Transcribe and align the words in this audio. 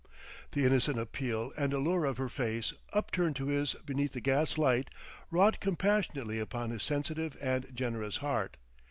The 0.53 0.65
innocent 0.65 0.97
appeal 0.97 1.53
and 1.55 1.73
allure 1.73 2.05
of 2.05 2.17
her 2.17 2.27
face, 2.27 2.73
upturned 2.91 3.35
to 3.35 3.45
his 3.49 3.73
beneath 3.85 4.13
the 4.13 4.19
gas 4.19 4.57
light, 4.57 4.89
wrought 5.29 5.59
compassionately 5.59 6.39
upon 6.39 6.71
his 6.71 6.81
sensitive 6.81 7.37
and 7.39 7.67
generous 7.75 8.17
heart. 8.17 8.57